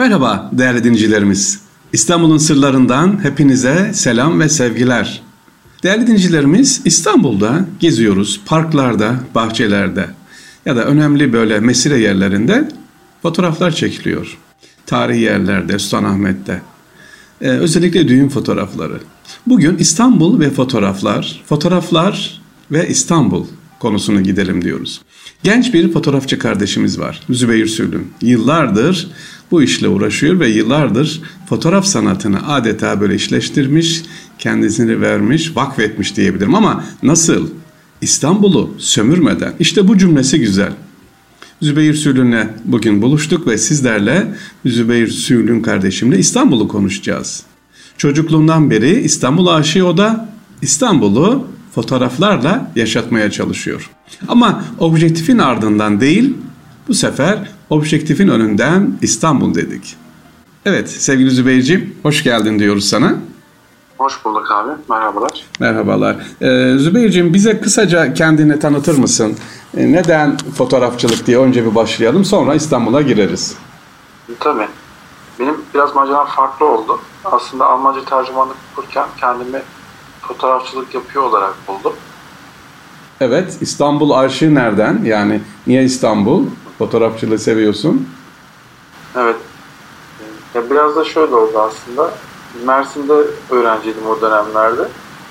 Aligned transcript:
Merhaba 0.00 0.50
değerli 0.52 0.84
dinleyicilerimiz. 0.84 1.60
İstanbul'un 1.92 2.38
sırlarından 2.38 3.24
hepinize 3.24 3.90
selam 3.94 4.40
ve 4.40 4.48
sevgiler. 4.48 5.22
Değerli 5.82 6.06
dinleyicilerimiz 6.06 6.82
İstanbul'da 6.84 7.64
geziyoruz. 7.80 8.40
Parklarda, 8.46 9.14
bahçelerde 9.34 10.06
ya 10.66 10.76
da 10.76 10.84
önemli 10.84 11.32
böyle 11.32 11.60
mesire 11.60 11.98
yerlerinde 11.98 12.68
fotoğraflar 13.22 13.70
çekiliyor. 13.70 14.38
Tarihi 14.86 15.20
yerlerde, 15.20 15.78
Sultanahmet'te. 15.78 16.62
Ee, 17.40 17.48
özellikle 17.48 18.08
düğün 18.08 18.28
fotoğrafları. 18.28 19.00
Bugün 19.46 19.76
İstanbul 19.76 20.40
ve 20.40 20.50
fotoğraflar, 20.50 21.42
fotoğraflar 21.46 22.40
ve 22.70 22.88
İstanbul 22.88 23.46
konusunu 23.78 24.22
gidelim 24.22 24.64
diyoruz. 24.64 25.02
Genç 25.42 25.74
bir 25.74 25.92
fotoğrafçı 25.92 26.38
kardeşimiz 26.38 26.98
var. 26.98 27.20
Zübeyir 27.30 27.66
Sülün. 27.66 28.12
Yıllardır 28.22 29.10
bu 29.50 29.62
işle 29.62 29.88
uğraşıyor 29.88 30.40
ve 30.40 30.48
yıllardır 30.48 31.22
fotoğraf 31.48 31.86
sanatını 31.86 32.52
adeta 32.52 33.00
böyle 33.00 33.14
işleştirmiş, 33.14 34.02
kendisini 34.38 35.00
vermiş, 35.00 35.56
vakfetmiş 35.56 36.16
diyebilirim. 36.16 36.54
Ama 36.54 36.84
nasıl? 37.02 37.48
İstanbul'u 38.00 38.74
sömürmeden. 38.78 39.52
İşte 39.58 39.88
bu 39.88 39.98
cümlesi 39.98 40.40
güzel. 40.40 40.72
Zübeyir 41.62 41.94
Sülün'le 41.94 42.48
bugün 42.64 43.02
buluştuk 43.02 43.46
ve 43.46 43.58
sizlerle 43.58 44.34
Zübeyir 44.66 45.08
Sülün 45.08 45.62
kardeşimle 45.62 46.18
İstanbul'u 46.18 46.68
konuşacağız. 46.68 47.42
Çocukluğundan 47.96 48.70
beri 48.70 49.00
İstanbul 49.00 49.46
aşığı 49.46 49.86
o 49.86 49.96
da 49.96 50.28
İstanbul'u 50.62 51.46
fotoğraflarla 51.74 52.72
yaşatmaya 52.76 53.30
çalışıyor. 53.30 53.90
Ama 54.28 54.64
objektifin 54.78 55.38
ardından 55.38 56.00
değil, 56.00 56.34
bu 56.88 56.94
sefer 56.94 57.38
objektifin 57.70 58.28
önünden 58.28 58.92
İstanbul 59.02 59.54
dedik. 59.54 59.96
Evet 60.66 60.90
sevgili 60.90 61.30
Zübeyir'ciğim 61.30 61.96
hoş 62.02 62.24
geldin 62.24 62.58
diyoruz 62.58 62.88
sana. 62.88 63.14
Hoş 63.98 64.24
bulduk 64.24 64.50
abi. 64.52 64.70
Merhabalar. 64.88 65.44
Merhabalar. 65.60 66.16
Ee, 66.40 66.78
Zübeyir'ciğim 66.78 67.34
bize 67.34 67.60
kısaca 67.60 68.14
kendini 68.14 68.58
tanıtır 68.58 68.98
mısın? 68.98 69.36
Ee, 69.76 69.92
neden 69.92 70.36
fotoğrafçılık 70.36 71.26
diye 71.26 71.38
önce 71.38 71.66
bir 71.66 71.74
başlayalım 71.74 72.24
sonra 72.24 72.54
İstanbul'a 72.54 73.02
gireriz. 73.02 73.56
Tabii. 74.40 74.68
Benim 75.40 75.54
biraz 75.74 75.94
maceram 75.94 76.26
farklı 76.26 76.66
oldu. 76.66 77.00
Aslında 77.24 77.66
Almanca 77.66 78.04
tercümanlık 78.04 78.56
okurken 78.72 79.06
kendimi 79.20 79.62
fotoğrafçılık 80.20 80.94
yapıyor 80.94 81.24
olarak 81.24 81.54
buldum. 81.68 81.92
Evet, 83.20 83.58
İstanbul 83.60 84.10
arşiv 84.10 84.54
nereden? 84.54 85.00
Yani 85.04 85.40
niye 85.66 85.84
İstanbul? 85.84 86.46
Fotoğrafçılığı 86.80 87.38
seviyorsun. 87.38 88.08
Evet. 89.16 89.36
Ya 90.54 90.70
biraz 90.70 90.96
da 90.96 91.04
şöyle 91.04 91.34
oldu 91.34 91.58
aslında. 91.58 92.10
Mersin'de 92.66 93.12
öğrenciydim 93.50 94.06
o 94.06 94.20
dönemlerde. 94.20 94.88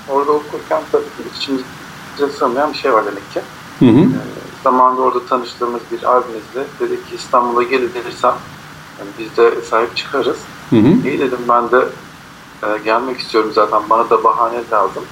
Orada 0.08 0.32
okurken 0.32 0.82
tabii 0.92 1.04
ki 1.04 1.36
içimizde 1.38 2.38
sığmayan 2.38 2.72
bir 2.72 2.78
şey 2.78 2.92
var 2.92 3.04
demek 3.06 3.32
ki. 3.32 3.40
Hı 3.78 3.86
hı. 3.86 4.00
E, 4.00 4.20
zamanında 4.64 5.00
orada 5.02 5.26
tanıştığımız 5.26 5.80
bir 5.92 6.16
abimizle 6.16 6.64
dedik 6.80 7.08
ki 7.10 7.14
İstanbul'a 7.14 7.62
gelirsem 7.62 8.34
yani 8.98 9.10
biz 9.18 9.36
de 9.36 9.62
sahip 9.70 9.96
çıkarız. 9.96 10.38
Hı 10.70 10.76
hı. 10.76 11.08
İyi 11.08 11.18
dedim 11.18 11.40
ben 11.48 11.70
de 11.70 11.84
e, 12.62 12.78
gelmek 12.84 13.18
istiyorum 13.18 13.50
zaten 13.54 13.82
bana 13.90 14.10
da 14.10 14.24
bahane 14.24 14.60
lazım. 14.72 15.04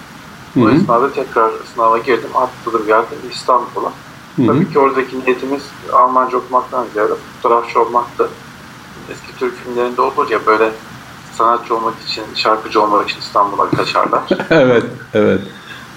Hı. 0.54 0.70
esnada 0.70 1.12
tekrar 1.12 1.50
sınava 1.74 1.98
girdim, 1.98 2.30
atladım 2.34 2.86
geldim 2.86 3.18
İstanbul'a. 3.32 3.92
Tabii 4.46 4.72
ki 4.72 4.78
oradaki 4.78 5.20
niyetimiz 5.20 5.62
Almanca 5.92 6.36
okumaktan 6.36 6.86
ziyade 6.92 7.12
fotoğrafçı 7.42 7.80
olmaktı. 7.80 8.28
Eski 9.10 9.38
Türk 9.38 9.54
filmlerinde 9.56 10.00
olur 10.00 10.30
ya 10.30 10.46
böyle 10.46 10.70
sanatçı 11.32 11.76
olmak 11.76 11.94
için, 12.06 12.24
şarkıcı 12.34 12.82
olmak 12.82 13.08
için 13.08 13.20
İstanbul'a 13.20 13.70
kaçarlar. 13.70 14.22
evet, 14.50 14.84
evet. 15.14 15.40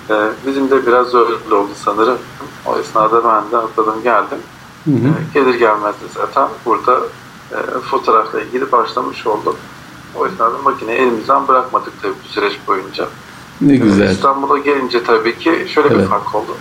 Ee, 0.10 0.30
bizim 0.48 0.72
de 0.72 0.88
biraz 0.88 1.16
öyle 1.16 1.56
oldu 1.56 1.72
sanırım. 1.76 2.18
O 2.66 2.80
esnada 2.80 3.24
ben 3.24 3.52
de 3.52 3.58
atladım 3.58 4.04
geldim. 4.04 4.38
Hı 4.86 4.92
hı. 4.92 4.96
Ee, 4.96 5.40
gelir 5.40 5.56
gelmez 5.56 5.96
de 5.96 6.06
zaten 6.14 6.48
burada 6.66 7.00
e, 7.52 7.80
fotoğrafla 7.80 8.42
ilgili 8.42 8.72
başlamış 8.72 9.28
oldum. 9.28 9.56
O 10.16 10.28
esnada 10.28 10.58
makineyi 10.58 11.00
elimizden 11.00 11.48
bırakmadık 11.48 11.94
tabii 12.02 12.14
bu 12.24 12.28
süreç 12.28 12.54
boyunca. 12.68 13.08
Ne 13.62 13.76
güzel. 13.76 14.08
Ee, 14.08 14.12
İstanbul'a 14.12 14.58
gelince 14.58 15.04
tabii 15.04 15.38
ki 15.38 15.66
şöyle 15.74 15.88
evet. 15.88 16.00
bir 16.00 16.06
fark 16.10 16.36
oldu. 16.36 16.52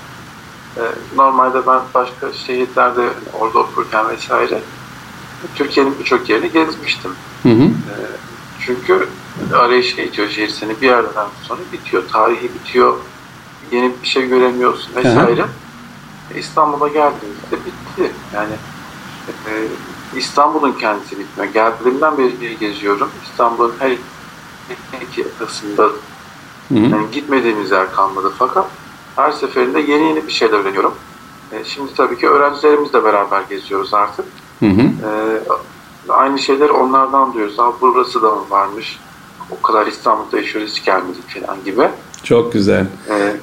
Ee, 0.76 0.80
normalde 1.16 1.66
ben 1.66 1.80
başka 1.94 2.32
şehirlerde 2.32 3.08
orada 3.38 3.58
okurken 3.58 4.08
vesaire 4.08 4.60
Türkiye'nin 5.54 5.98
birçok 5.98 6.30
yerini 6.30 6.52
gezmiştim. 6.52 7.10
Hı 7.42 7.48
hı. 7.48 7.62
Ee, 7.62 7.70
çünkü 8.66 9.08
arayışa 9.54 10.02
geçiyor 10.02 10.28
şehir 10.28 10.48
seni 10.48 10.80
bir 10.80 10.86
yerden 10.86 11.26
sonra 11.42 11.60
bitiyor. 11.72 12.02
Tarihi 12.12 12.54
bitiyor. 12.54 12.96
Yeni 13.72 13.92
bir 14.02 14.08
şey 14.08 14.28
göremiyorsun 14.28 14.96
vesaire. 14.96 15.42
Hı 15.42 15.46
hı. 15.46 16.38
İstanbul'a 16.38 16.88
geldiğimizde 16.88 17.56
bitti. 17.66 18.12
Yani 18.34 18.52
e, 19.28 19.52
İstanbul'un 20.16 20.72
kendisi 20.72 21.18
bitmiyor. 21.18 21.52
Geldiğimden 21.52 22.18
beri 22.18 22.58
geziyorum. 22.58 23.10
İstanbul'un 23.30 23.74
her 23.78 23.96
iki 25.02 25.26
kısmında 25.38 25.88
yani 26.70 27.10
gitmediğimiz 27.12 27.70
yer 27.70 27.92
kalmadı 27.92 28.32
fakat 28.38 28.66
her 29.20 29.32
seferinde 29.32 29.80
yeni 29.80 30.08
yeni 30.08 30.26
bir 30.26 30.32
şeyler 30.32 30.54
öğreniyorum. 30.54 30.94
E, 31.52 31.64
şimdi 31.64 31.94
tabii 31.94 32.18
ki 32.18 32.28
öğrencilerimizle 32.28 33.04
beraber 33.04 33.42
geziyoruz 33.50 33.94
artık. 33.94 34.24
Hı 34.60 34.66
hı. 34.66 34.80
E, 34.80 35.10
aynı 36.08 36.38
şeyleri 36.38 36.72
onlardan 36.72 37.32
duyuyoruz. 37.32 37.58
Ha, 37.58 37.72
burası 37.80 38.22
da 38.22 38.30
mı 38.30 38.42
varmış? 38.50 38.98
O 39.50 39.62
kadar 39.62 39.86
İstanbul'da 39.86 40.36
yaşıyoruz 40.36 40.70
hiç 40.70 40.84
gelmedik 40.84 41.28
falan 41.28 41.64
gibi. 41.64 41.88
Çok 42.22 42.52
güzel. 42.52 42.86
Ee, 43.10 43.36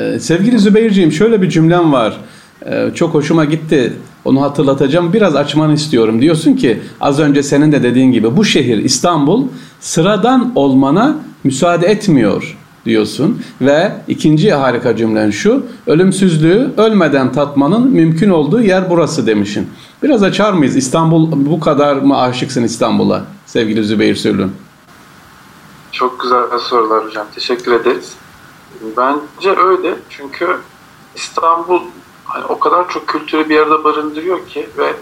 ee, 0.00 0.20
sevgili 0.20 0.58
Zübeyir'ciğim 0.58 1.12
şöyle 1.12 1.42
bir 1.42 1.48
cümlem 1.48 1.92
var. 1.92 2.20
Ee, 2.66 2.90
çok 2.94 3.14
hoşuma 3.14 3.44
gitti. 3.44 3.92
Onu 4.24 4.42
hatırlatacağım. 4.42 5.12
Biraz 5.12 5.36
açmanı 5.36 5.74
istiyorum. 5.74 6.20
Diyorsun 6.20 6.54
ki 6.54 6.82
az 7.00 7.20
önce 7.20 7.42
senin 7.42 7.72
de 7.72 7.82
dediğin 7.82 8.12
gibi 8.12 8.36
bu 8.36 8.44
şehir 8.44 8.78
İstanbul 8.78 9.48
sıradan 9.80 10.52
olmana 10.54 11.16
müsaade 11.44 11.86
etmiyor 11.86 12.56
diyorsun 12.84 13.42
ve 13.60 13.92
ikinci 14.08 14.52
harika 14.52 14.96
cümlen 14.96 15.30
şu 15.30 15.66
ölümsüzlüğü 15.86 16.70
ölmeden 16.76 17.32
tatmanın 17.32 17.90
mümkün 17.90 18.30
olduğu 18.30 18.60
yer 18.60 18.90
burası 18.90 19.26
demişin. 19.26 19.70
Biraz 20.02 20.22
açar 20.22 20.52
mıyız? 20.52 20.76
İstanbul 20.76 21.28
bu 21.32 21.60
kadar 21.60 21.96
mı 21.96 22.20
aşıksın 22.20 22.62
İstanbul'a 22.62 23.24
sevgili 23.46 23.84
Zübeyir 23.84 24.14
Sürlün? 24.16 24.52
Çok 25.92 26.20
güzel 26.20 26.58
sorular 26.58 27.04
hocam. 27.04 27.26
Teşekkür 27.34 27.72
ederiz. 27.72 28.12
Bence 28.96 29.50
öyle. 29.60 29.94
Çünkü 30.10 30.58
İstanbul 31.14 31.80
hani 32.24 32.44
o 32.44 32.58
kadar 32.58 32.88
çok 32.88 33.08
kültürü 33.08 33.48
bir 33.48 33.58
arada 33.58 33.84
barındırıyor 33.84 34.46
ki 34.46 34.68
ve 34.78 34.92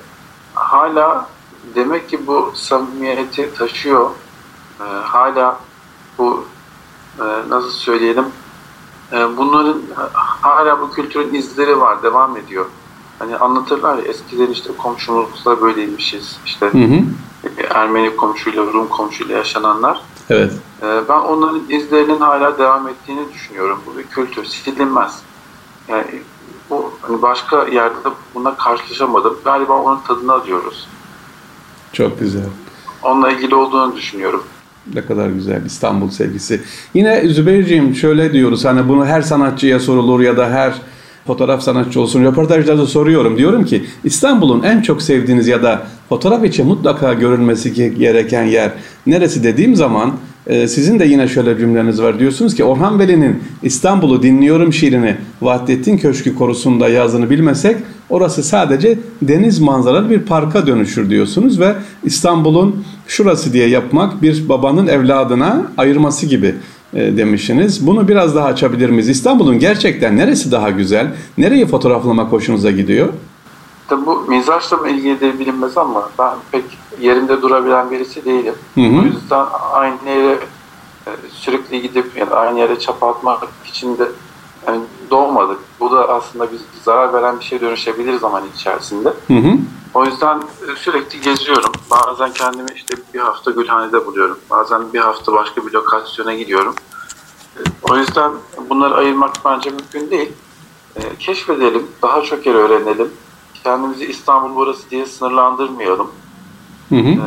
hala 0.55 1.27
demek 1.75 2.09
ki 2.09 2.27
bu 2.27 2.53
samimiyeti 2.55 3.55
taşıyor. 3.55 4.11
Ee, 4.81 4.85
hala 4.85 5.61
bu 6.19 6.45
nasıl 7.49 7.71
söyleyelim 7.71 8.25
e, 9.13 9.37
bunların 9.37 9.83
hala 10.43 10.81
bu 10.81 10.91
kültürün 10.91 11.35
izleri 11.35 11.81
var, 11.81 12.03
devam 12.03 12.37
ediyor. 12.37 12.67
Hani 13.19 13.37
anlatırlar 13.37 13.99
ya 13.99 14.05
eskiden 14.05 14.51
işte 14.51 14.71
komşumuzla 14.79 15.61
böyleymişiz. 15.61 16.37
İşte 16.47 16.67
hı 16.67 16.79
hı. 16.79 17.01
Ermeni 17.71 18.17
komşuyla, 18.17 18.63
Rum 18.63 18.89
komşuyla 18.89 19.37
yaşananlar. 19.37 20.01
Evet. 20.31 20.53
E, 20.83 21.09
ben 21.09 21.19
onların 21.19 21.63
izlerinin 21.69 22.21
hala 22.21 22.59
devam 22.59 22.89
ettiğini 22.89 23.33
düşünüyorum. 23.35 23.81
Bu 23.87 23.99
bir 23.99 24.07
kültür, 24.07 24.45
silinmez. 24.45 25.23
Yani 25.89 26.23
bu 26.71 26.93
hani 27.03 27.23
başka 27.23 27.65
yerde 27.65 28.09
buna 28.35 28.57
karşılaşamadım. 28.57 29.39
Galiba 29.45 29.73
onun 29.73 30.01
tadını 30.01 30.33
alıyoruz. 30.33 30.89
Çok 31.93 32.19
güzel. 32.19 32.47
Onunla 33.03 33.31
ilgili 33.31 33.55
olduğunu 33.55 33.97
düşünüyorum. 33.97 34.45
Ne 34.95 35.01
kadar 35.01 35.31
güzel 35.31 35.67
İstanbul 35.67 36.11
sevgisi. 36.11 36.61
Yine 36.95 37.29
Zübeyir'ciğim 37.29 37.95
şöyle 37.95 38.33
diyoruz 38.33 38.65
hani 38.65 38.89
bunu 38.89 39.07
her 39.07 39.23
sanatçıya 39.23 39.81
sorulur 39.81 40.21
ya 40.21 40.37
da 40.37 40.51
her 40.51 40.73
fotoğraf 41.27 41.63
sanatçı 41.63 42.01
olsun 42.01 42.25
röportajlarda 42.25 42.87
soruyorum. 42.87 43.39
Diyorum 43.39 43.65
ki 43.65 43.85
İstanbul'un 44.05 44.63
en 44.63 44.83
çok 44.83 45.03
sevdiğiniz 45.03 45.49
ya 45.49 45.63
da 45.63 45.83
fotoğraf 46.09 46.45
için 46.45 46.67
mutlaka 46.67 47.13
görülmesi 47.13 47.95
gereken 47.99 48.45
yer 48.45 48.71
neresi 49.07 49.45
dediğim 49.45 49.77
zaman 49.77 50.13
e, 50.47 50.69
sizin 50.69 50.99
de 50.99 51.05
yine 51.05 51.29
şöyle 51.29 51.59
cümleniz 51.59 52.03
var. 52.03 52.19
Diyorsunuz 52.19 52.55
ki 52.55 52.65
Orhan 52.65 52.99
Veli'nin 52.99 53.43
İstanbul'u 53.63 54.23
dinliyorum 54.23 54.73
şiirini 54.73 55.17
Vahdettin 55.43 55.99
Köşkü 55.99 56.35
korusunda 56.35 56.89
yazdığını 56.89 57.31
bilmesek 57.31 57.77
orası 58.11 58.43
sadece 58.43 58.99
deniz 59.23 59.61
manzaralı 59.61 60.11
bir 60.11 60.19
parka 60.19 60.67
dönüşür 60.67 61.11
diyorsunuz 61.11 61.61
ve 61.61 61.75
İstanbul'un 62.05 62.85
şurası 63.07 63.53
diye 63.53 63.69
yapmak 63.69 64.23
bir 64.23 64.49
babanın 64.49 64.87
evladına 64.87 65.63
ayırması 65.79 66.27
gibi 66.27 66.55
e, 66.95 67.17
demişsiniz. 67.17 67.87
Bunu 67.87 68.09
biraz 68.09 68.35
daha 68.35 68.47
açabilir 68.47 68.91
miyiz? 68.91 69.09
İstanbul'un 69.09 69.59
gerçekten 69.59 70.17
neresi 70.17 70.53
daha 70.53 70.71
güzel? 70.71 71.15
Nereyi 71.39 71.67
fotoğraflamak 71.67 72.33
hoşunuza 72.33 72.71
gidiyor? 72.71 73.09
Tabii 73.89 74.07
bu 74.07 74.21
mizaçla 74.29 74.89
ilgili 74.89 75.21
de 75.21 75.39
bilinmez 75.39 75.79
ama 75.79 76.11
ben 76.19 76.35
pek 76.53 76.65
yerinde 77.01 77.43
durabilen 77.43 77.91
birisi 77.91 78.25
değilim. 78.25 78.55
Hı 78.75 78.81
hı. 78.81 78.99
O 79.01 79.03
yüzden 79.03 79.45
aynı 79.73 80.11
yere 80.11 80.39
e, 81.07 81.11
sürekli 81.31 81.83
gidip 81.83 82.17
ya 82.17 82.31
da 82.31 82.37
aynı 82.37 82.59
yere 82.59 82.79
çapa 82.79 83.11
atmak 83.11 83.49
için 83.65 83.99
de 83.99 84.05
yani 84.67 84.81
doğmadık. 85.11 85.59
Bu 85.81 85.91
da 85.91 86.09
aslında 86.09 86.53
biz 86.53 86.61
zarar 86.85 87.13
veren 87.13 87.41
bir 87.41 87.45
şey 87.45 87.61
dönüşebilir 87.61 88.19
zaman 88.19 88.45
içerisinde. 88.57 89.09
Hı 89.27 89.35
hı. 89.35 89.53
O 89.95 90.05
yüzden 90.05 90.39
e, 90.39 90.77
sürekli 90.77 91.21
geziyorum. 91.21 91.73
Bazen 91.91 92.33
kendimi 92.33 92.71
işte 92.77 92.95
bir 93.15 93.21
hafta 93.21 93.51
Gülhane'de 93.51 94.07
buluyorum. 94.07 94.39
Bazen 94.51 94.93
bir 94.93 95.01
hafta 95.01 95.33
başka 95.33 95.67
bir 95.67 95.73
lokasyona 95.73 96.35
gidiyorum. 96.35 96.75
E, 97.57 97.61
o 97.91 97.97
yüzden 97.97 98.33
bunları 98.71 98.95
ayırmak 98.95 99.35
bence 99.45 99.71
mümkün 99.71 100.11
değil. 100.11 100.33
Keşfedelim, 101.19 101.87
daha 102.03 102.23
çok 102.23 102.47
yer 102.47 102.55
öğrenelim 102.55 103.13
kendimizi 103.65 104.07
İstanbul 104.07 104.57
burası 104.57 104.91
diye 104.91 105.07
sınırlandırmayalım. 105.07 106.11
Hı 106.89 106.97
hı. 106.97 107.09
Ee, 107.09 107.19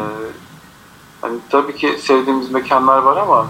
hani 1.22 1.38
tabii 1.50 1.76
ki 1.76 1.98
sevdiğimiz 2.02 2.52
mekanlar 2.52 2.98
var 2.98 3.18
ama 3.18 3.48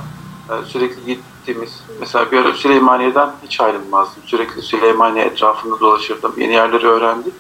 e, 0.50 0.66
sürekli 0.66 1.06
gittiğimiz 1.46 1.84
mesela 2.00 2.32
bir 2.32 2.38
ara 2.38 2.54
Süleymaniye'den 2.54 3.32
hiç 3.44 3.62
ayrılmazdım. 3.62 4.24
Sürekli 4.26 4.62
Süleymaniye 4.62 5.26
etrafında 5.26 5.80
dolaşırdım. 5.80 6.34
Yeni 6.38 6.54
yerleri 6.54 6.88
öğrendim. 6.88 7.32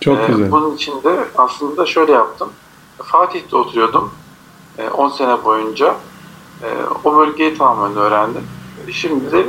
Çok 0.00 0.18
ee, 0.18 0.26
güzel. 0.26 0.50
Bunun 0.50 0.74
için 0.74 1.02
de 1.02 1.28
aslında 1.38 1.86
şöyle 1.86 2.12
yaptım. 2.12 2.52
Fatih'te 3.04 3.56
oturuyordum. 3.56 4.10
10 4.94 5.08
e, 5.08 5.12
sene 5.12 5.44
boyunca. 5.44 5.94
E, 6.62 6.66
o 7.04 7.16
bölgeyi 7.16 7.58
tamamen 7.58 7.96
öğrendim. 7.96 8.44
Şimdi 8.92 9.32
de 9.32 9.46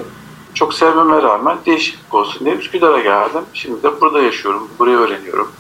çok 0.54 0.74
sevmeme 0.74 1.22
rağmen 1.22 1.58
değişiklik 1.66 2.14
olsun 2.14 2.46
diye 2.46 2.56
Üsküdar'a 2.56 3.00
geldim. 3.00 3.44
Şimdi 3.54 3.84
de 3.84 4.02
burada 4.02 4.22
yaşıyorum, 4.22 4.68
burayı 4.80 4.98
öğreniyorum. 4.98 5.52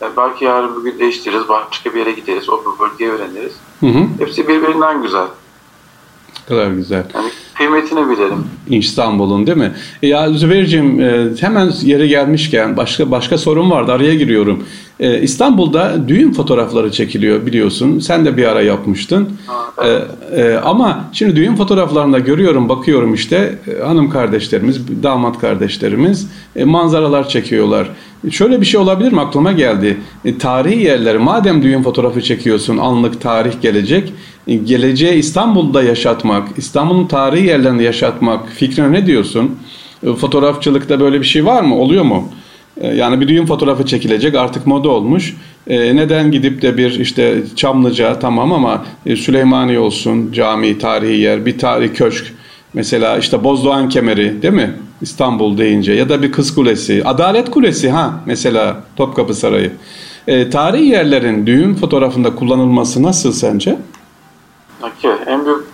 Yani 0.00 0.12
belki 0.16 0.44
yarın 0.44 0.76
bugün 0.76 0.98
değiştiririz, 0.98 1.48
başka 1.48 1.94
bir 1.94 1.98
yere 1.98 2.12
gideriz, 2.12 2.48
o 2.48 2.64
bölgeyi 2.80 3.10
öğreniriz. 3.10 3.52
Hı 3.80 3.86
hı. 3.86 4.06
Hepsi 4.18 4.48
birbirinden 4.48 5.02
güzel. 5.02 5.26
Kadar 6.50 6.70
güzel. 6.70 7.04
Yani 7.14 7.30
kıymetini 7.54 8.10
bilelim. 8.10 8.44
İstanbul'un 8.68 9.46
değil 9.46 9.58
mi? 9.58 9.72
E 10.02 10.08
ya 10.08 10.32
Zübeyir'cim 10.32 11.00
e, 11.00 11.28
hemen 11.40 11.72
yere 11.82 12.06
gelmişken 12.06 12.76
başka 12.76 13.10
başka 13.10 13.38
sorun 13.38 13.70
vardı 13.70 13.92
araya 13.92 14.14
giriyorum. 14.14 14.64
E, 15.00 15.20
İstanbul'da 15.20 16.08
düğün 16.08 16.32
fotoğrafları 16.32 16.92
çekiliyor 16.92 17.46
biliyorsun. 17.46 17.98
Sen 17.98 18.24
de 18.24 18.36
bir 18.36 18.44
ara 18.44 18.62
yapmıştın. 18.62 19.28
Ha, 19.46 19.72
evet. 20.32 20.60
Ama 20.64 21.04
şimdi 21.12 21.36
düğün 21.36 21.56
fotoğraflarında 21.56 22.18
görüyorum, 22.18 22.68
bakıyorum 22.68 23.14
işte 23.14 23.58
hanım 23.84 24.10
kardeşlerimiz, 24.10 25.02
damat 25.02 25.38
kardeşlerimiz 25.38 26.30
manzaralar 26.64 27.28
çekiyorlar. 27.28 27.90
Şöyle 28.30 28.60
bir 28.60 28.66
şey 28.66 28.80
olabilir 28.80 29.12
mi 29.12 29.20
aklıma 29.20 29.52
geldi. 29.52 30.00
Tarihi 30.38 30.82
yerleri 30.82 31.18
madem 31.18 31.62
düğün 31.62 31.82
fotoğrafı 31.82 32.22
çekiyorsun 32.22 32.78
anlık 32.78 33.20
tarih 33.20 33.52
gelecek 33.62 34.12
geleceği 34.56 35.18
İstanbul'da 35.18 35.82
yaşatmak, 35.82 36.48
İstanbul'un 36.56 37.06
tarihi 37.06 37.46
yerlerinde 37.46 37.82
yaşatmak 37.82 38.48
fikrine 38.48 38.92
ne 38.92 39.06
diyorsun? 39.06 39.58
E, 40.06 40.12
fotoğrafçılıkta 40.12 41.00
böyle 41.00 41.20
bir 41.20 41.26
şey 41.26 41.46
var 41.46 41.62
mı? 41.62 41.74
Oluyor 41.74 42.04
mu? 42.04 42.28
E, 42.80 42.88
yani 42.88 43.20
bir 43.20 43.28
düğün 43.28 43.46
fotoğrafı 43.46 43.86
çekilecek 43.86 44.34
artık 44.34 44.66
moda 44.66 44.88
olmuş. 44.88 45.36
E, 45.66 45.96
neden 45.96 46.30
gidip 46.30 46.62
de 46.62 46.76
bir 46.76 47.00
işte 47.00 47.42
Çamlıca 47.56 48.18
tamam 48.18 48.52
ama 48.52 48.84
Süleymaniye 49.16 49.78
olsun 49.78 50.32
cami, 50.32 50.78
tarihi 50.78 51.20
yer, 51.20 51.46
bir 51.46 51.58
tarihi 51.58 51.92
köşk. 51.92 52.32
Mesela 52.74 53.18
işte 53.18 53.44
Bozdoğan 53.44 53.88
Kemeri 53.88 54.42
değil 54.42 54.54
mi? 54.54 54.70
İstanbul 55.00 55.58
deyince 55.58 55.92
ya 55.92 56.08
da 56.08 56.22
bir 56.22 56.32
Kız 56.32 56.54
Kulesi, 56.54 57.02
Adalet 57.04 57.50
Kulesi 57.50 57.90
ha 57.90 58.20
mesela 58.26 58.84
Topkapı 58.96 59.34
Sarayı. 59.34 59.72
E, 60.28 60.50
tarihi 60.50 60.86
yerlerin 60.86 61.46
düğün 61.46 61.74
fotoğrafında 61.74 62.34
kullanılması 62.34 63.02
nasıl 63.02 63.32
sence? 63.32 63.76
Okay. 64.82 65.18
En 65.26 65.46
büyük 65.46 65.66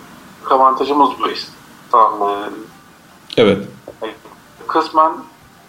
avantajımız 0.51 1.11
bu 1.21 1.29
İstanbul'un. 1.29 2.67
Evet. 3.37 3.59
Kısmen 4.67 5.13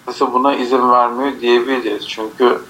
mesela 0.07 0.33
buna 0.33 0.55
izin 0.55 0.91
vermiyor 0.91 1.39
diyebiliriz. 1.41 2.07
Çünkü 2.07 2.61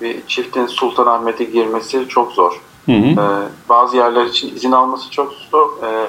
bir 0.00 0.26
çiftin 0.26 0.66
Sultanahmet'e 0.66 1.44
girmesi 1.44 2.08
çok 2.08 2.32
zor. 2.32 2.60
Hı 2.86 2.92
hı. 2.92 3.20
Ee, 3.20 3.48
bazı 3.68 3.96
yerler 3.96 4.24
için 4.24 4.56
izin 4.56 4.72
alması 4.72 5.10
çok 5.10 5.32
zor. 5.32 5.68
Ee, 5.82 6.08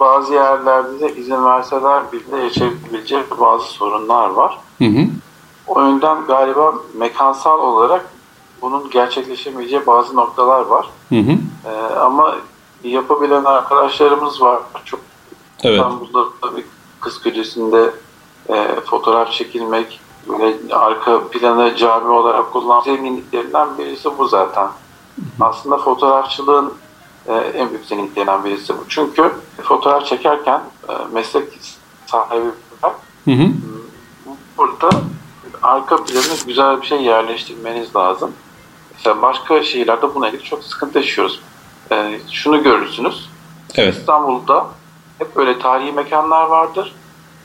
bazı 0.00 0.34
yerlerde 0.34 1.00
de 1.00 1.16
izin 1.16 1.44
verseler 1.44 2.12
bile 2.12 2.36
yaşayabilecek 2.44 3.40
bazı 3.40 3.64
sorunlar 3.64 4.30
var. 4.30 4.58
Hı 4.78 4.84
hı. 4.84 5.06
O 5.66 5.80
yönden 5.80 6.26
galiba 6.26 6.74
mekansal 6.94 7.58
olarak 7.58 8.06
bunun 8.62 8.90
gerçekleşemeyeceği 8.90 9.86
bazı 9.86 10.16
noktalar 10.16 10.60
var. 10.60 10.88
Hı 11.08 11.18
hı. 11.18 11.32
Ee, 11.66 11.94
ama 11.94 12.34
yapabilen 12.84 13.44
arkadaşlarımız 13.44 14.42
var. 14.42 14.60
Çok 14.84 15.00
evet. 15.62 15.76
İstanbul'da 15.76 16.56
bir 16.56 16.64
kız 17.00 17.22
gecesinde 17.22 17.90
e, 18.48 18.80
fotoğraf 18.80 19.32
çekilmek, 19.32 20.00
böyle 20.28 20.74
arka 20.74 21.28
planı 21.28 21.76
cami 21.76 22.08
olarak 22.08 22.52
kullanmak 22.52 22.84
zenginliklerinden 22.84 23.78
birisi 23.78 24.18
bu 24.18 24.28
zaten. 24.28 24.68
Aslında 25.40 25.78
fotoğrafçılığın 25.78 26.74
e, 27.26 27.34
en 27.34 27.70
büyük 27.70 27.86
zenginliklerinden 27.86 28.44
birisi 28.44 28.74
bu. 28.74 28.84
Çünkü 28.88 29.32
fotoğraf 29.62 30.06
çekerken 30.06 30.62
e, 30.88 30.92
meslek 31.12 31.44
sahibi 32.06 32.48
hı 33.24 33.30
hı. 33.30 33.48
burada 34.58 34.90
arka 35.62 35.96
planı 35.96 36.46
güzel 36.46 36.82
bir 36.82 36.86
şey 36.86 37.02
yerleştirmeniz 37.02 37.96
lazım. 37.96 38.32
Mesela 38.94 39.22
başka 39.22 39.62
şehirlerde 39.62 40.14
buna 40.14 40.28
ilgili 40.28 40.42
çok 40.42 40.64
sıkıntı 40.64 40.98
yaşıyoruz 40.98 41.40
e, 41.92 42.20
şunu 42.32 42.62
görürsünüz. 42.62 43.28
Evet. 43.74 43.94
İstanbul'da 43.94 44.66
hep 45.18 45.36
böyle 45.36 45.58
tarihi 45.58 45.92
mekanlar 45.92 46.46
vardır. 46.46 46.92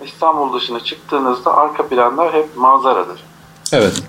İstanbul 0.06 0.60
dışına 0.60 0.80
çıktığınızda 0.80 1.57
arka 1.57 1.88
planlar 1.88 2.34
hep 2.34 2.57
manzaradır. 2.57 3.24
Evet. 3.72 4.04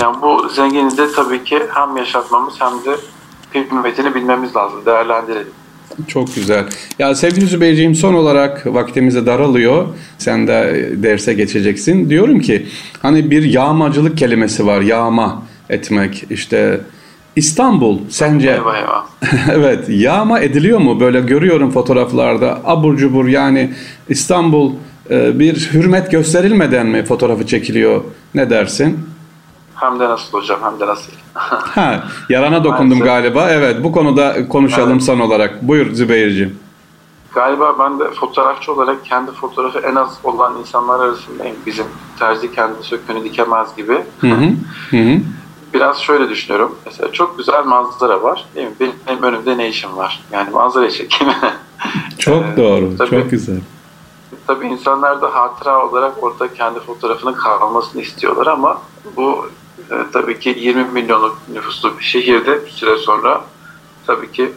Yani 0.00 0.16
bu 0.22 0.48
zenginliği 0.48 0.98
de 0.98 1.12
tabii 1.12 1.44
ki 1.44 1.62
hem 1.74 1.96
yaşatmamız 1.96 2.54
hem 2.58 2.72
de 2.84 2.96
kıymetini 3.52 4.14
bilmemiz 4.14 4.56
lazım, 4.56 4.86
değerlendirelim. 4.86 5.52
Çok 6.08 6.34
güzel. 6.34 6.64
Ya 6.98 7.14
sevgili 7.14 7.46
Zübeyir'ciğim 7.46 7.94
son 7.94 8.14
olarak 8.14 8.66
vaktimize 8.66 9.26
daralıyor. 9.26 9.86
Sen 10.18 10.46
de 10.48 10.90
derse 10.96 11.34
geçeceksin. 11.34 12.10
Diyorum 12.10 12.40
ki 12.40 12.66
hani 13.02 13.30
bir 13.30 13.42
yağmacılık 13.42 14.18
kelimesi 14.18 14.66
var. 14.66 14.80
Yağma 14.80 15.42
etmek 15.70 16.24
işte 16.30 16.80
İstanbul 17.36 17.98
sence 18.08 18.50
eyvah 18.50 18.76
eyvah. 18.76 19.04
evet 19.52 19.88
yağma 19.88 20.40
ediliyor 20.40 20.78
mu? 20.78 21.00
Böyle 21.00 21.20
görüyorum 21.20 21.70
fotoğraflarda 21.70 22.60
abur 22.64 22.96
cubur 22.96 23.26
yani 23.26 23.74
İstanbul 24.08 24.72
e, 25.10 25.38
bir 25.38 25.70
hürmet 25.72 26.10
gösterilmeden 26.10 26.86
mi 26.86 27.04
fotoğrafı 27.04 27.46
çekiliyor? 27.46 28.04
Ne 28.34 28.50
dersin? 28.50 29.08
Hem 29.74 30.00
de 30.00 30.04
nasıl 30.04 30.38
hocam 30.38 30.58
hem 30.62 30.80
de 30.80 30.86
nasıl. 30.86 31.12
ha, 31.34 32.04
yarana 32.28 32.64
dokundum 32.64 33.00
galiba. 33.00 33.50
Evet 33.50 33.84
bu 33.84 33.92
konuda 33.92 34.48
konuşalım 34.48 34.92
evet. 34.92 35.02
son 35.02 35.20
olarak. 35.20 35.62
Buyur 35.62 35.92
Zübeyir'ciğim. 35.92 36.58
Galiba 37.34 37.78
ben 37.78 37.98
de 37.98 38.10
fotoğrafçı 38.10 38.72
olarak 38.72 39.04
kendi 39.04 39.30
fotoğrafı 39.30 39.78
en 39.78 39.94
az 39.94 40.18
olan 40.24 40.58
insanlar 40.60 41.00
arasındayım. 41.00 41.56
Bizim 41.66 41.86
terzi 42.18 42.54
kendi 42.54 42.82
sökünü 42.82 43.24
dikemez 43.24 43.76
gibi. 43.76 43.98
Hı 44.20 44.26
hı. 44.26 44.50
hı 44.90 45.20
biraz 45.74 46.02
şöyle 46.02 46.28
düşünüyorum. 46.28 46.76
Mesela 46.86 47.12
çok 47.12 47.38
güzel 47.38 47.64
manzara 47.64 48.22
var. 48.22 48.44
Değil 48.54 48.68
mi? 48.68 48.74
Benim 49.06 49.22
önümde 49.22 49.58
ne 49.58 49.68
işim 49.68 49.96
var? 49.96 50.24
Yani 50.32 50.50
manzara 50.50 50.90
çekimi. 50.90 51.36
çok 52.18 52.44
ee, 52.44 52.56
doğru. 52.56 52.96
Tabii, 52.98 53.10
çok 53.10 53.30
güzel. 53.30 53.60
Tabii 54.46 54.66
insanlar 54.66 55.22
da 55.22 55.34
hatıra 55.34 55.88
olarak 55.88 56.22
orada 56.22 56.54
kendi 56.54 56.80
fotoğrafının 56.80 57.32
kalmasını 57.32 58.02
istiyorlar 58.02 58.46
ama 58.46 58.82
bu 59.16 59.46
e, 59.90 59.94
tabii 60.12 60.38
ki 60.38 60.54
20 60.58 60.84
milyonluk 60.84 61.38
nüfuslu 61.52 61.98
bir 61.98 62.04
şehirde 62.04 62.66
bir 62.66 62.70
süre 62.70 62.96
sonra 62.96 63.44
tabii 64.06 64.32
ki 64.32 64.52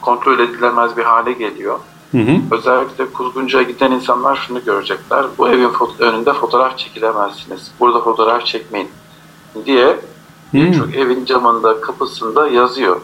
kontrol 0.00 0.38
edilemez 0.38 0.96
bir 0.96 1.02
hale 1.02 1.32
geliyor. 1.32 1.78
Hı 2.12 2.18
hı. 2.18 2.40
Özellikle 2.50 3.06
Kuzguncu'ya 3.06 3.62
giden 3.62 3.90
insanlar 3.92 4.36
şunu 4.36 4.64
görecekler. 4.64 5.26
Bu 5.38 5.48
evin 5.48 5.70
önünde 5.98 6.32
fotoğraf 6.32 6.78
çekilemezsiniz. 6.78 7.72
Burada 7.80 8.00
fotoğraf 8.00 8.46
çekmeyin 8.46 8.88
diye 9.66 9.96
Hmm. 10.54 10.94
evin 10.94 11.24
camında, 11.24 11.80
kapısında 11.80 12.48
yazıyor. 12.48 13.00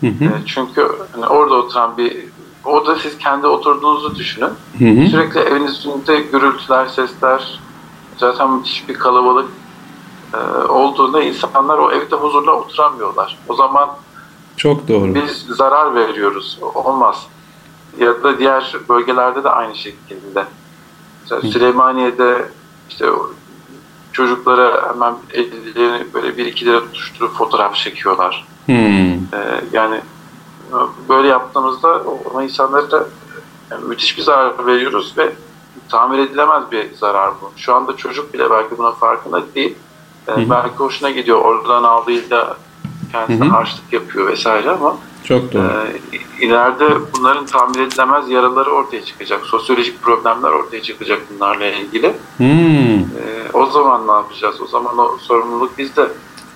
Hı 0.00 0.06
hı. 0.06 0.24
E, 0.24 0.30
çünkü 0.46 0.88
hani 1.12 1.26
orada 1.26 1.54
oturan 1.54 1.96
bir 1.96 2.24
orada 2.64 2.96
siz 2.96 3.18
kendi 3.18 3.46
oturduğunuzu 3.46 4.14
düşünün. 4.14 4.50
Hı 4.78 4.84
hı. 4.84 5.06
Sürekli 5.06 5.40
evinizin 5.40 5.90
önünde 5.90 6.20
gürültüler, 6.20 6.86
sesler, 6.86 7.60
zaten 8.16 8.50
müthiş 8.50 8.88
bir 8.88 8.94
kalabalık 8.94 9.48
e, 10.34 10.36
olduğunda 10.68 11.22
insanlar 11.22 11.78
o 11.78 11.92
evde 11.92 12.16
huzurla 12.16 12.52
oturamıyorlar. 12.52 13.38
O 13.48 13.54
zaman 13.54 13.90
çok 14.56 14.88
doğru. 14.88 15.14
Biz 15.14 15.46
zarar 15.56 15.94
veriyoruz. 15.94 16.58
Olmaz. 16.74 17.26
Ya 17.98 18.22
da 18.22 18.38
diğer 18.38 18.76
bölgelerde 18.88 19.44
de 19.44 19.50
aynı 19.50 19.74
şekilde. 19.74 20.44
Mesela 21.22 21.40
Süleymaniye'de 21.52 22.48
işte 22.88 23.06
çocuklara 24.18 24.88
hemen 24.88 25.14
ellerini 25.32 26.14
böyle 26.14 26.36
bir 26.36 26.46
iki 26.46 26.66
lira 26.66 26.80
tutuşturup 26.80 27.34
fotoğraf 27.34 27.74
çekiyorlar. 27.74 28.46
Hmm. 28.66 29.14
Ee, 29.14 29.60
yani 29.72 30.00
böyle 31.08 31.28
yaptığımızda 31.28 32.02
o 32.34 32.42
insanlara 32.42 32.90
da 32.90 33.06
yani 33.70 33.84
müthiş 33.84 34.18
bir 34.18 34.22
zarar 34.22 34.66
veriyoruz 34.66 35.14
ve 35.18 35.32
tamir 35.88 36.18
edilemez 36.18 36.62
bir 36.72 36.94
zarar 36.94 37.30
bu. 37.42 37.52
Şu 37.56 37.74
anda 37.74 37.96
çocuk 37.96 38.34
bile 38.34 38.50
belki 38.50 38.78
buna 38.78 38.92
farkında 38.92 39.54
değil. 39.54 39.74
Yani 40.26 40.50
belki 40.50 40.76
hoşuna 40.76 41.10
gidiyor. 41.10 41.38
Oradan 41.38 41.84
aldığıyla 41.84 42.56
kendisine 43.12 43.46
hı 43.46 43.50
harçlık 43.50 43.92
yapıyor 43.92 44.26
vesaire 44.26 44.70
ama 44.70 44.96
çok 45.28 45.52
doğru. 45.52 45.62
E, 45.62 46.44
ileride 46.44 46.88
bunların 47.16 47.46
tamir 47.46 47.80
edilemez 47.80 48.30
yaraları 48.30 48.70
ortaya 48.70 49.04
çıkacak. 49.04 49.46
Sosyolojik 49.46 50.02
problemler 50.02 50.50
ortaya 50.50 50.82
çıkacak 50.82 51.22
bunlarla 51.30 51.66
ilgili. 51.66 52.12
Hmm. 52.36 52.98
E, 52.98 53.04
o 53.52 53.66
zaman 53.66 54.06
ne 54.06 54.12
yapacağız? 54.12 54.60
O 54.60 54.66
zaman 54.66 54.98
o 54.98 55.16
sorumluluk 55.18 55.78
bizde. 55.78 56.08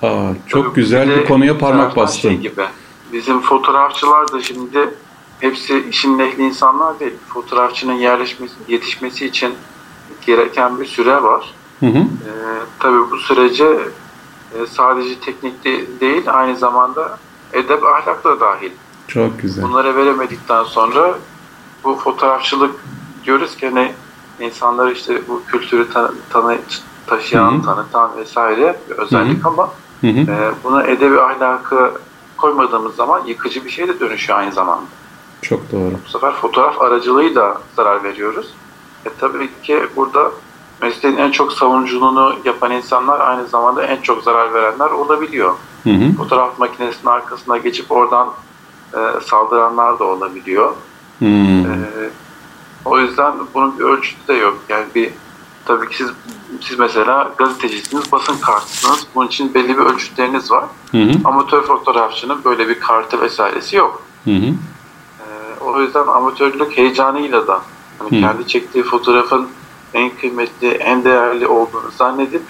Aa, 0.03 0.33
çok 0.47 0.65
Tabii 0.65 0.75
güzel 0.75 1.09
bir 1.09 1.25
konuya 1.25 1.59
parmak 1.59 1.97
bastın. 1.97 2.29
Şey 2.29 2.39
gibi. 2.39 2.65
Bizim 3.13 3.41
fotoğrafçılar 3.41 4.33
da 4.33 4.43
şimdi 4.43 4.95
hepsi 5.41 5.85
işin 5.91 6.19
ehli 6.19 6.43
insanlar 6.43 7.01
değil. 7.01 7.13
Fotoğrafçının 7.29 7.95
yerleşmesi, 7.95 8.55
yetişmesi 8.69 9.27
için 9.27 9.55
gereken 10.27 10.81
bir 10.81 10.87
süre 10.87 11.23
var. 11.23 11.55
Hı 11.81 11.87
hı. 11.87 11.99
E, 11.99 12.31
tabii 12.79 13.11
bu 13.11 13.17
sürece 13.17 13.67
e, 14.55 14.67
sadece 14.67 15.21
teknik 15.21 15.65
de, 15.65 16.01
değil 16.01 16.23
aynı 16.27 16.57
zamanda 16.57 17.19
edep 17.53 17.85
ahlak 17.85 18.25
da 18.25 18.41
dahil. 18.41 18.71
Çok 19.09 19.43
güzel. 19.43 19.65
Bunları 19.65 19.97
veremedikten 19.97 20.65
sonra 20.65 21.15
bu 21.85 21.97
fotoğrafçılık 21.97 22.85
diyoruz 23.25 23.57
ki 23.57 23.69
hani 23.69 23.93
insanları 24.41 24.93
işte 24.93 25.23
bu 25.29 25.43
kültürü 25.45 25.91
tanı, 25.91 26.13
tanı 26.31 26.59
taşıyan, 27.07 27.53
Hı-hı. 27.53 27.63
tanıtan 27.63 28.17
vesaire 28.17 28.81
bir 28.91 28.95
özellik 28.95 29.45
Hı-hı. 29.45 29.49
ama. 29.49 29.71
E, 30.05 30.53
buna 30.65 30.83
edebi 30.83 31.21
ahlakı 31.21 31.93
koymadığımız 32.37 32.95
zaman 32.95 33.23
yıkıcı 33.27 33.65
bir 33.65 33.71
şey 33.71 33.89
de 33.89 34.01
dönüşüyor 34.01 34.39
aynı 34.39 34.53
zamanda. 34.53 34.85
Çok 35.43 35.73
doğru. 35.73 35.93
Bu 36.07 36.11
sefer 36.11 36.33
fotoğraf 36.33 36.81
aracılığıyla 36.81 37.61
zarar 37.77 38.05
veriyoruz. 38.05 38.55
E 39.05 39.09
tabii 39.21 39.51
ki 39.63 39.83
burada 39.97 40.31
mesleğin 40.83 41.17
en 41.17 41.31
çok 41.31 41.53
savunuculuğunu 41.53 42.37
yapan 42.45 42.71
insanlar 42.71 43.21
aynı 43.21 43.47
zamanda 43.47 43.83
en 43.83 44.03
çok 44.03 44.23
zarar 44.23 44.55
verenler 44.55 44.91
olabiliyor. 44.91 45.55
Hı 45.85 45.91
hı. 45.91 46.13
Fotoğraf 46.17 46.59
makinesinin 46.59 47.11
arkasına 47.11 47.59
geçip 47.59 47.93
oradan 47.93 48.29
e, 48.95 48.99
saldıranlar 49.27 49.99
da 49.99 50.05
olabiliyor. 50.05 50.73
Hı. 51.19 51.27
E, 51.27 52.11
o 52.85 52.99
yüzden 52.99 53.35
bunun 53.55 53.79
bir 53.79 53.85
ölçütü 53.85 54.29
de 54.29 54.33
yok. 54.33 54.59
Yani 54.69 54.87
bir 54.95 55.11
tabii 55.65 55.89
ki 55.89 55.97
siz 55.97 56.11
siz 56.61 56.79
mesela 56.79 57.33
gazetecisiniz, 57.39 58.13
basın 58.13 58.39
kartısınız. 58.41 59.07
Bunun 59.15 59.27
için 59.27 59.55
belli 59.55 59.69
bir 59.69 59.83
ölçütleriniz 59.83 60.51
var. 60.51 60.65
Hı 60.91 61.03
hı. 61.03 61.13
Amatör 61.25 61.63
fotoğrafçının 61.63 62.45
böyle 62.45 62.69
bir 62.69 62.81
kartı 62.81 63.21
vesairesi 63.21 63.77
yok. 63.77 64.03
Hı 64.25 64.31
hı. 64.31 64.47
E, 65.21 65.25
o 65.61 65.81
yüzden 65.81 66.07
amatörlük 66.07 66.77
heyecanıyla 66.77 67.47
da 67.47 67.63
hani 67.99 68.21
kendi 68.21 68.47
çektiği 68.47 68.85
fotoğrafın 68.85 69.49
en 69.95 70.11
kıymetli, 70.21 70.69
en 70.69 71.05
değerli 71.05 71.47
olduğunu 71.47 71.91
zannedip 71.99 72.43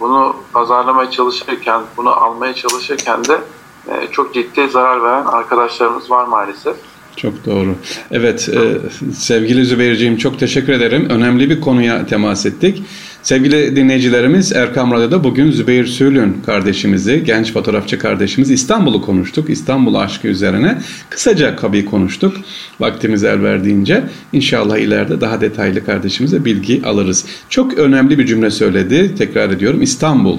bunu 0.00 0.36
pazarlamaya 0.52 1.10
çalışırken, 1.10 1.82
bunu 1.96 2.10
almaya 2.10 2.54
çalışırken 2.54 3.24
de 3.24 3.40
e, 3.88 4.08
çok 4.12 4.34
ciddi 4.34 4.68
zarar 4.68 5.02
veren 5.02 5.24
arkadaşlarımız 5.24 6.10
var 6.10 6.26
maalesef. 6.26 6.76
Çok 7.16 7.46
doğru. 7.46 7.74
Evet, 8.10 8.48
e, 8.48 8.78
sevgili 9.14 9.64
Zübeyir'ciğim 9.64 10.16
çok 10.16 10.38
teşekkür 10.38 10.72
ederim. 10.72 11.06
Önemli 11.10 11.50
bir 11.50 11.60
konuya 11.60 12.06
temas 12.06 12.46
ettik. 12.46 12.82
Sevgili 13.24 13.76
dinleyicilerimiz 13.76 14.52
Erkam 14.52 14.92
Radyo'da 14.92 15.24
bugün 15.24 15.50
Zübeyir 15.50 15.86
Sülün 15.86 16.42
kardeşimizi, 16.46 17.24
genç 17.24 17.52
fotoğrafçı 17.52 17.98
kardeşimiz 17.98 18.50
İstanbul'u 18.50 19.02
konuştuk. 19.02 19.50
İstanbul 19.50 19.94
aşkı 19.94 20.28
üzerine 20.28 20.78
kısaca 21.10 21.56
kabi 21.56 21.84
konuştuk. 21.84 22.36
Vaktimiz 22.80 23.24
el 23.24 23.42
verdiğince 23.42 24.04
inşallah 24.32 24.76
ileride 24.76 25.20
daha 25.20 25.40
detaylı 25.40 25.84
kardeşimize 25.84 26.44
bilgi 26.44 26.82
alırız. 26.84 27.24
Çok 27.48 27.78
önemli 27.78 28.18
bir 28.18 28.26
cümle 28.26 28.50
söyledi. 28.50 29.14
Tekrar 29.14 29.50
ediyorum 29.50 29.82
İstanbul 29.82 30.38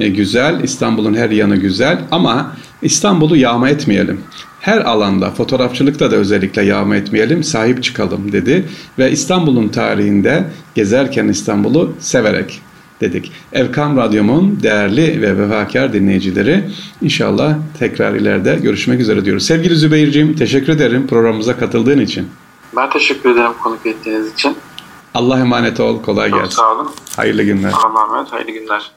e, 0.00 0.08
güzel, 0.08 0.64
İstanbul'un 0.64 1.14
her 1.14 1.30
yanı 1.30 1.56
güzel 1.56 1.98
ama 2.10 2.56
İstanbul'u 2.82 3.36
yağma 3.36 3.68
etmeyelim 3.68 4.20
her 4.64 4.78
alanda 4.78 5.30
fotoğrafçılıkta 5.30 6.10
da 6.10 6.16
özellikle 6.16 6.62
yağma 6.62 6.96
etmeyelim, 6.96 7.44
sahip 7.44 7.82
çıkalım 7.82 8.32
dedi 8.32 8.68
ve 8.98 9.10
İstanbul'un 9.10 9.68
tarihinde 9.68 10.44
gezerken 10.74 11.28
İstanbul'u 11.28 11.92
severek 11.98 12.62
dedik. 13.00 13.32
Erkam 13.52 13.96
Radyom'un 13.96 14.62
değerli 14.62 15.22
ve 15.22 15.38
vefakar 15.38 15.92
dinleyicileri 15.92 16.64
inşallah 17.02 17.54
tekrar 17.78 18.14
ileride 18.14 18.58
görüşmek 18.62 19.00
üzere 19.00 19.24
diyoruz. 19.24 19.46
Sevgili 19.46 19.76
Zübeyir'ciğim 19.76 20.36
teşekkür 20.36 20.72
ederim 20.72 21.06
programımıza 21.06 21.58
katıldığın 21.58 22.00
için. 22.00 22.28
Ben 22.76 22.90
teşekkür 22.90 23.30
ederim 23.30 23.52
konuk 23.62 23.86
ettiğiniz 23.86 24.32
için. 24.32 24.56
Allah 25.14 25.38
emanet 25.38 25.80
ol, 25.80 26.02
kolay 26.02 26.30
Çok 26.30 26.40
gelsin. 26.40 26.56
Sağ 26.56 26.74
olun. 26.74 26.90
Hayırlı 27.16 27.42
günler. 27.42 27.72
Allah'a 27.72 28.04
emanet, 28.04 28.32
hayırlı 28.32 28.50
günler. 28.50 28.90